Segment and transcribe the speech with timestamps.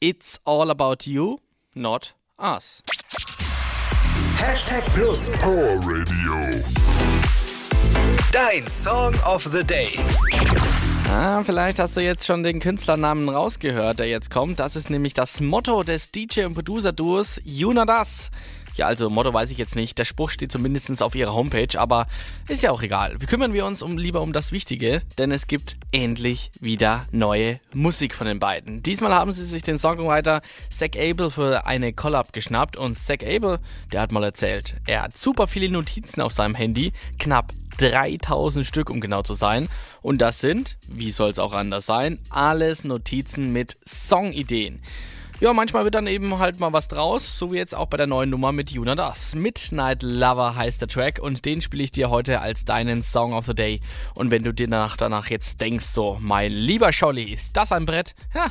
[0.00, 1.40] It's all about you,
[1.74, 2.82] not us.
[4.36, 6.62] Hashtag Plus Power Radio.
[8.30, 9.96] Dein Song of the Day.
[11.10, 14.60] Ah, vielleicht hast du jetzt schon den Künstlernamen rausgehört, der jetzt kommt.
[14.60, 18.30] Das ist nämlich das Motto des DJ- und Producer-Duos Juna Das.
[18.74, 19.98] Ja, also Motto weiß ich jetzt nicht.
[19.98, 22.06] Der Spruch steht zumindest auf ihrer Homepage, aber
[22.46, 23.18] ist ja auch egal.
[23.20, 27.58] Wir kümmern wir uns um, lieber um das Wichtige, denn es gibt endlich wieder neue
[27.74, 28.82] Musik von den beiden.
[28.82, 33.58] Diesmal haben sie sich den Songwriter Zach Abel für eine Collab geschnappt und Zach Abel,
[33.92, 38.90] der hat mal erzählt, er hat super viele Notizen auf seinem Handy, knapp 3000 Stück,
[38.90, 39.68] um genau zu sein.
[40.02, 44.82] Und das sind, wie soll es auch anders sein, alles Notizen mit Songideen.
[45.40, 48.08] Ja, manchmal wird dann eben halt mal was draus, so wie jetzt auch bei der
[48.08, 49.36] neuen Nummer mit Juna Das.
[49.36, 53.46] Midnight Lover heißt der Track und den spiele ich dir heute als deinen Song of
[53.46, 53.80] the Day.
[54.14, 57.86] Und wenn du dir danach, danach jetzt denkst, so, mein lieber Scholli, ist das ein
[57.86, 58.16] Brett?
[58.34, 58.48] Ja,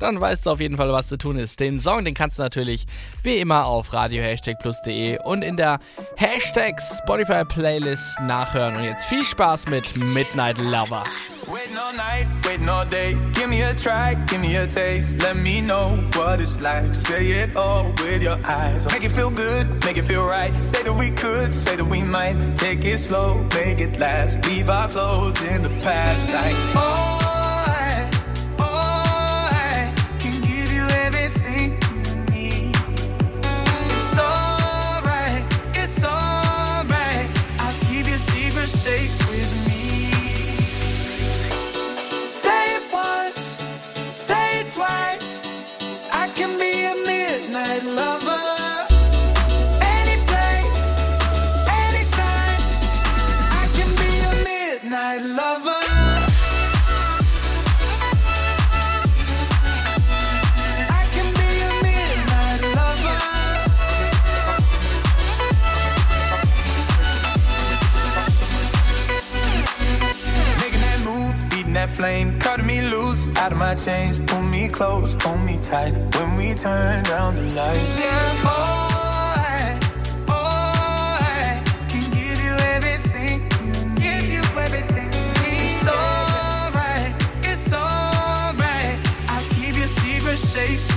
[0.00, 1.60] dann weißt du auf jeden Fall, was zu tun ist.
[1.60, 2.86] Den Song, den kannst du natürlich
[3.22, 5.78] wie immer auf radio-plus.de und in der
[6.16, 8.74] Hashtag Spotify Playlist nachhören.
[8.74, 11.04] Und jetzt viel Spaß mit Midnight Lover.
[11.46, 13.16] Waiting all night, waiting all day.
[13.34, 15.22] Give me a try, give me a taste.
[15.22, 16.94] Let me know what it's like.
[16.94, 18.86] Say it all with your eyes.
[18.86, 20.54] Make it feel good, make it feel right.
[20.62, 22.36] Say that we could, say that we might.
[22.56, 24.44] Take it slow, make it last.
[24.46, 26.32] Leave our clothes in the past.
[26.32, 26.81] Like,
[55.12, 55.84] midnight lover.
[60.88, 63.20] I can be a midnight lover.
[70.60, 74.18] Making that move, feeding that flame, me loose out of my chains.
[74.18, 77.98] Pull me close, hold me tight when we turn down the lights.
[78.00, 78.11] Yeah,
[90.62, 90.91] safe